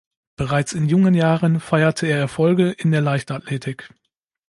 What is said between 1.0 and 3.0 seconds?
Jahren feierte er Erfolge in